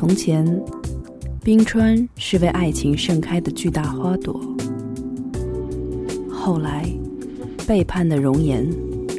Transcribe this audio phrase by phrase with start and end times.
[0.00, 0.46] 从前，
[1.44, 4.40] 冰川是为爱情盛开的巨大花朵。
[6.32, 6.90] 后来，
[7.66, 8.66] 背叛的容颜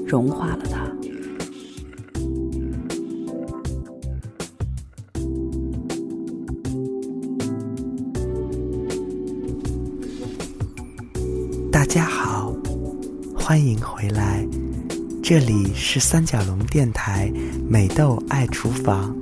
[0.07, 0.91] 融化了它。
[11.71, 12.51] 大家好，
[13.35, 14.43] 欢迎回来，
[15.21, 17.31] 这里是三角龙电台
[17.69, 19.15] 美豆爱厨房，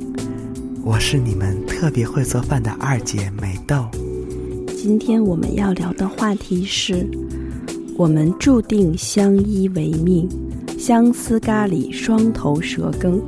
[0.84, 3.86] 我是你们特别会做饭的二姐美豆。
[4.76, 7.06] 今天我们要聊的话题是：
[7.98, 10.28] 我们注定相依为命，
[10.78, 13.22] 相思咖喱双头蛇羹。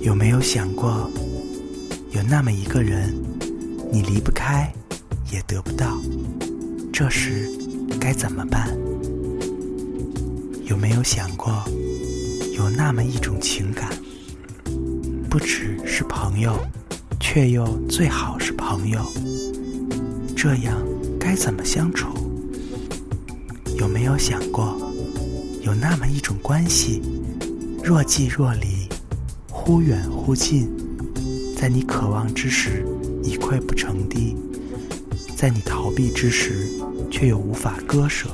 [0.00, 1.10] 有没有想过，
[2.12, 3.12] 有那么一个人，
[3.90, 4.72] 你离不开？
[5.32, 5.98] 也得不到，
[6.92, 7.48] 这时
[7.98, 8.68] 该怎么办？
[10.66, 11.64] 有没有想过，
[12.54, 13.88] 有那么一种情感，
[15.32, 16.54] 不只是朋友，
[17.18, 19.00] 却又最好是朋友，
[20.36, 20.76] 这样
[21.18, 22.08] 该怎么相处？
[23.78, 24.76] 有没有想过，
[25.62, 27.00] 有那么一种关系，
[27.82, 28.86] 若即若离，
[29.48, 30.70] 忽远忽近，
[31.56, 32.84] 在你渴望之时，
[33.22, 34.36] 已溃不成堤。
[35.34, 36.68] 在你逃避之时，
[37.10, 38.28] 却又无法割舍，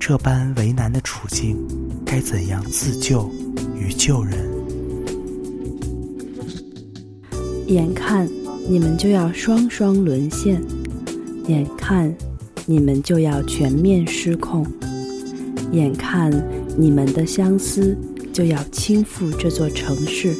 [0.00, 1.56] 这般为难的处境，
[2.04, 3.30] 该怎样自救
[3.76, 4.47] 与救人？
[7.68, 8.26] 眼看
[8.66, 10.58] 你们就要双双沦陷，
[11.48, 12.14] 眼看
[12.64, 14.66] 你们就要全面失控，
[15.70, 16.32] 眼看
[16.78, 17.94] 你们的相思
[18.32, 20.34] 就要倾覆这座城市，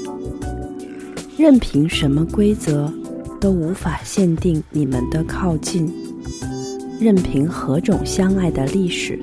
[1.36, 2.90] 任凭什么规则？
[3.38, 5.88] 都无法限定你们的靠近，
[6.98, 9.16] 任凭何种相爱的历史，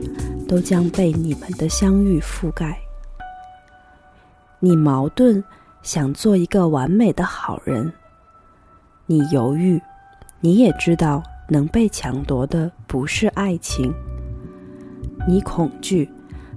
[0.47, 2.77] 都将被你们的相遇覆盖。
[4.59, 5.43] 你矛盾，
[5.85, 7.87] 想做一个完美的好人；
[9.05, 9.79] 你犹豫，
[10.41, 13.91] 你也知道能被抢夺的不是爱情；
[15.27, 16.09] 你恐惧，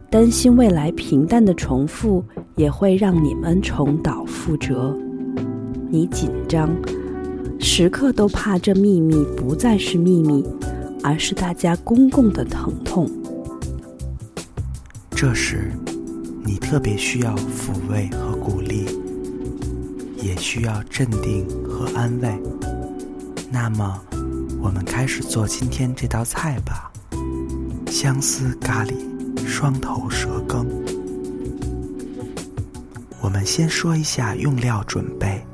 [0.08, 2.24] 担心未来平淡的重复
[2.56, 4.96] 也会让你们重蹈覆辙；
[5.90, 6.70] 你紧张。
[7.60, 10.42] 时刻都怕这秘密不再是秘密，
[11.04, 13.06] 而是大家公共的疼痛。
[15.10, 15.70] 这时，
[16.46, 18.86] 你特别需要抚慰和鼓励，
[20.38, 22.40] 需要镇定和安慰。
[23.50, 24.00] 那么，
[24.60, 26.90] 我们开始做今天这道菜吧——
[27.90, 28.94] 相思咖喱
[29.46, 30.66] 双头蛇羹。
[33.20, 35.44] 我们先说一下用料准备。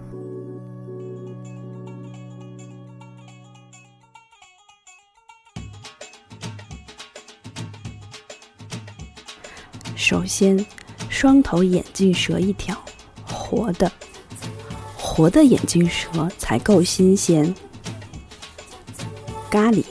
[9.97, 10.65] 首先，
[11.09, 12.77] 双头眼镜蛇一条，
[13.27, 13.91] 活的，
[15.17, 17.55] 活的眼镜蛇才够新鲜。
[19.49, 19.85] 咖喱，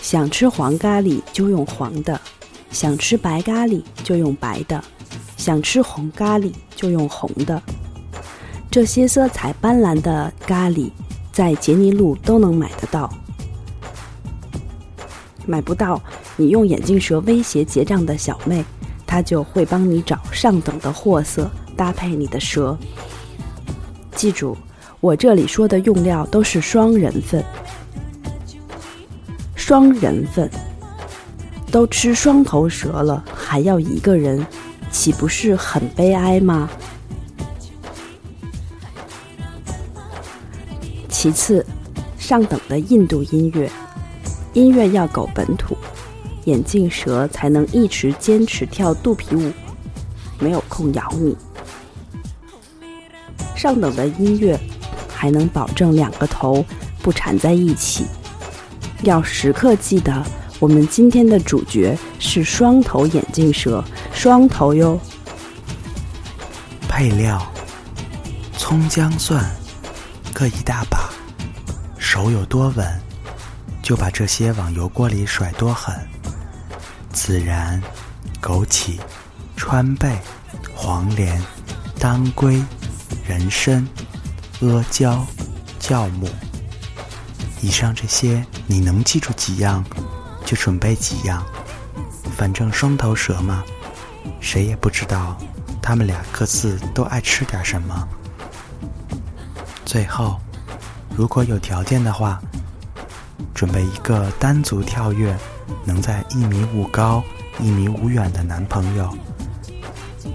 [0.00, 2.18] 想吃黄咖喱就用黄的，
[2.70, 4.82] 想吃白咖喱就用白的，
[5.36, 7.62] 想吃红咖喱就用红的。
[8.70, 10.90] 这些色彩斑斓的咖喱，
[11.30, 13.12] 在杰尼路都能买得到。
[15.44, 16.02] 买不到，
[16.38, 18.64] 你用眼镜蛇威胁结账的小妹。
[19.06, 22.78] 她就会帮你找上等的货色搭配你的蛇。
[24.14, 24.56] 记住，
[25.00, 27.44] 我这里说的用料都是双人份。
[29.54, 30.50] 双人份，
[31.70, 34.44] 都吃双头蛇了，还要一个人，
[34.90, 36.68] 岂不是很悲哀吗？
[41.08, 41.64] 其次，
[42.18, 43.70] 上等的印度音乐，
[44.54, 45.76] 音乐要够本土。
[46.46, 49.52] 眼镜蛇才能一直坚持跳肚皮舞，
[50.38, 51.36] 没有空咬你。
[53.60, 54.58] 上等的音乐
[55.14, 56.64] 还能保证两个头
[57.02, 58.06] 不缠在一起。
[59.02, 60.24] 要时刻记得，
[60.58, 63.84] 我们今天的主角是双头眼镜蛇，
[64.14, 64.98] 双头哟。
[66.88, 67.46] 配料：
[68.56, 69.44] 葱、姜、蒜
[70.32, 71.10] 各一大把。
[71.98, 73.00] 手有多稳，
[73.82, 75.94] 就把这些往油锅里甩多狠。
[77.12, 77.78] 孜然、
[78.40, 78.98] 枸杞、
[79.54, 80.16] 川贝、
[80.74, 81.38] 黄连、
[81.98, 82.58] 当归、
[83.26, 83.86] 人参、
[84.60, 85.26] 阿胶、
[85.80, 86.28] 酵母。
[87.60, 89.84] 以上这些你能记住几样，
[90.44, 91.44] 就准备几样。
[92.36, 93.62] 反正双头蛇嘛，
[94.40, 95.36] 谁也不知道
[95.82, 98.08] 他们俩各自都爱吃点什么。
[99.84, 100.40] 最后，
[101.16, 102.40] 如果有条件的话，
[103.54, 105.36] 准备一个单足跳跃。
[105.84, 107.22] 能在一米五高、
[107.60, 109.16] 一米五远的男朋友，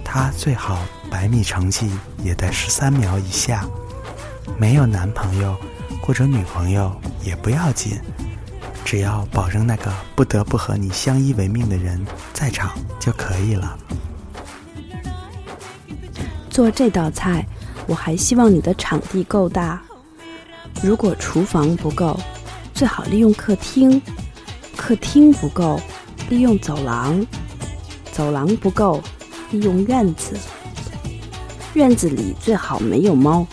[0.04, 0.80] 他最好
[1.16, 1.90] 百米成绩
[2.26, 3.66] 也在十三秒以下。
[4.58, 5.56] 没有男朋友
[6.02, 7.98] 或者女朋友也不要紧，
[8.84, 13.80] 只要保证那个不得不和你相依为命的人在场就可以了。
[16.50, 17.46] 做这道菜，
[17.88, 19.82] 我还希望你的场地够大。
[20.84, 22.20] 如果厨房不够，
[22.74, 24.02] 最好利用客厅；
[24.76, 25.80] 客厅不够，
[26.28, 27.26] 利用走廊；
[28.12, 29.02] 走廊不够，
[29.52, 30.38] 利用院子。
[31.76, 33.46] 院子里最好没有猫。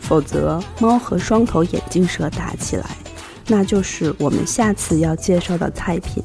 [0.00, 2.84] 否则，猫和双头眼镜蛇打起来，
[3.46, 6.20] 那就是我们下次要介绍的菜品，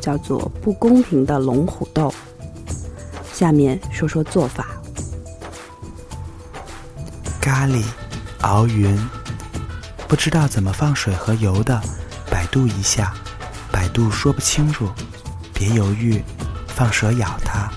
[0.00, 2.12] 叫做不公平的龙虎斗。
[3.32, 4.66] 下面说说做法：
[7.40, 7.82] 咖喱
[8.42, 8.98] 熬匀，
[10.06, 11.80] 不知道怎么放水和油的，
[12.30, 13.14] 百度一下，
[13.70, 14.90] 百度说不清楚，
[15.54, 16.22] 别犹豫，
[16.66, 17.72] 放蛇咬它。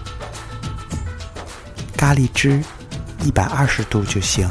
[1.96, 2.62] 咖喱汁，
[3.26, 4.48] 一百二十度就行。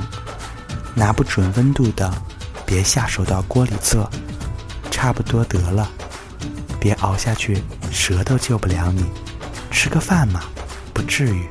[0.96, 2.12] 拿不准温度的，
[2.66, 4.10] 别下手到锅里做，
[4.90, 5.88] 差不多得了。
[6.80, 9.04] 别熬下去，蛇都救不了你。
[9.70, 10.42] 吃个饭嘛，
[10.92, 11.48] 不至于。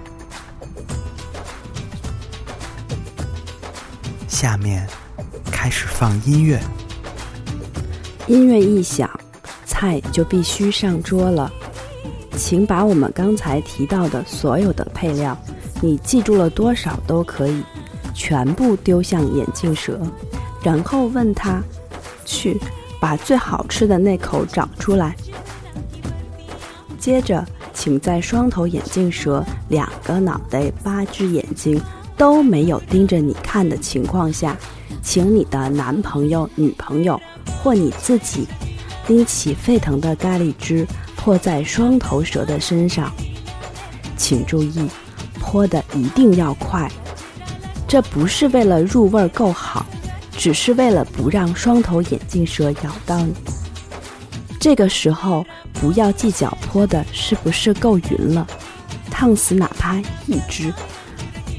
[4.27, 4.85] 下面
[5.49, 6.61] 开始放音乐，
[8.27, 9.09] 音乐一响，
[9.65, 11.49] 菜就必须上桌了。
[12.37, 15.37] 请把我们刚才提到的所有的配料，
[15.81, 17.63] 你记住了多少都可以。
[18.15, 19.99] 全部丢向眼镜蛇，
[20.61, 21.59] 然后问他
[22.23, 22.59] ：“去，
[22.99, 25.15] 把最好吃的那口找出来。”
[26.99, 27.43] 接着，
[27.73, 31.81] 请在双头眼镜蛇两个脑袋、八只眼睛
[32.15, 34.55] 都没有盯着你看的情况下，
[35.01, 37.19] 请你的男朋友、女朋友
[37.63, 38.47] 或你自己
[39.07, 43.11] 拎起沸腾的咖喱汁泼在双头蛇的身上。
[44.15, 44.87] 请注意，
[45.53, 46.91] 泼的一定要快。
[47.87, 49.85] 这不是为了入味够好，
[50.35, 53.35] 只是为了不让双头眼镜蛇咬到你。
[54.59, 58.47] 这个时候不要计较泼的是不是够匀了，
[59.11, 60.73] 烫死哪怕一只，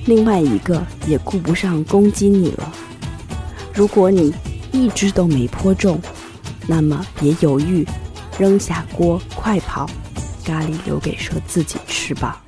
[0.07, 2.73] 另外一个也顾不上攻击你了。
[3.73, 4.35] 如果你
[4.73, 6.01] 一只都没泼中，
[6.67, 7.87] 那么别犹豫，
[8.41, 9.89] 扔下锅快跑，
[10.45, 12.41] 咖喱留给蛇自己吃吧。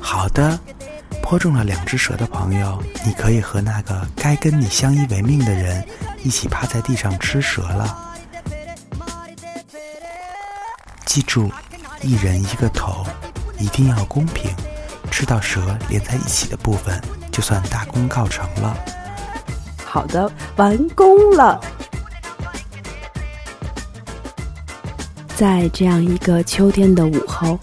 [0.00, 0.58] 好的，
[1.22, 5.84] 泼中了两只蛇的朋友，你可以和那个该跟你相依为命的人
[6.22, 8.14] 一起趴在地上吃蛇了。
[11.04, 11.50] 记住，
[12.02, 13.04] 一人一个头，
[13.58, 14.50] 一定要公平，
[15.10, 17.00] 吃到蛇连在一起的部分，
[17.30, 18.76] 就算大功告成了。
[19.84, 21.60] 好的，完工了。
[25.36, 27.58] 在这样一个秋天的午后，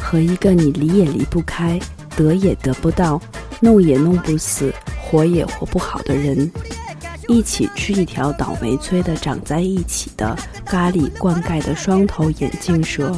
[0.00, 1.78] 和一个你离也离不开。
[2.16, 3.20] 得也得不到，
[3.60, 6.50] 弄也弄不死，活也活不好的人，
[7.28, 13.14] 一起吃一条倒霉催的长在一起的咖喱灌溉的双头眼镜蛇，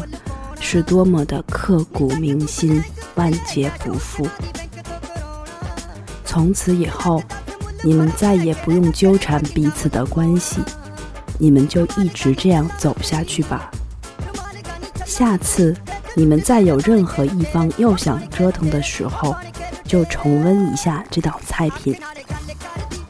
[0.60, 2.84] 是多么的刻骨铭心，
[3.14, 4.26] 万劫不复。
[6.26, 7.22] 从此以后，
[7.82, 10.60] 你们再也不用纠缠彼此的关系，
[11.38, 13.70] 你们就一直这样走下去吧。
[15.10, 15.76] 下次。
[16.16, 19.34] 你们再有任何一方又想折腾的时候，
[19.84, 21.96] 就重温一下这道菜品，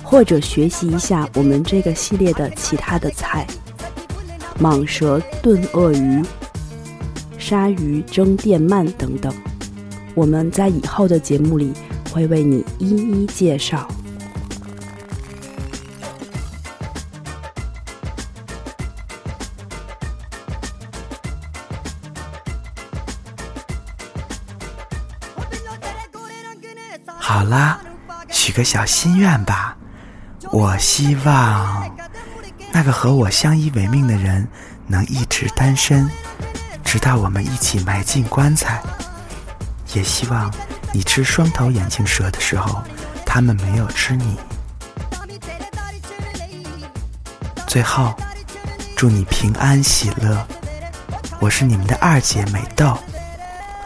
[0.03, 3.47] 或者学习一下我们这个系列的其他的菜：
[4.61, 6.23] 蟒蛇炖鳄鱼、
[7.39, 9.33] 鲨鱼蒸电鳗等等。
[10.15, 11.73] 我们在以后的节目里
[12.13, 13.89] 会为你一一介绍。
[28.61, 29.75] 个小心愿吧。
[30.53, 31.97] 我希望
[32.71, 34.47] 那个和我相依为命的人
[34.87, 36.07] 能一直单身，
[36.85, 38.79] 直到我们一起埋进棺材。
[39.95, 40.53] 也希望
[40.93, 42.83] 你吃双头眼镜蛇的时候，
[43.25, 44.37] 他们没有吃你。
[47.67, 48.15] 最后，
[48.95, 50.47] 祝你平安喜乐。
[51.39, 52.95] 我是你们的二姐美豆，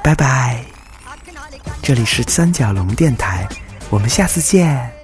[0.02, 0.64] 拜拜。
[1.80, 3.46] 这里是三角龙电台，
[3.94, 5.03] 我们下次见。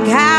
[0.00, 0.29] like how